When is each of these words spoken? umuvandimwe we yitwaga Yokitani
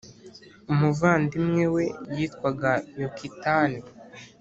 umuvandimwe 0.71 1.63
we 1.75 1.85
yitwaga 2.15 2.71
Yokitani 3.01 3.79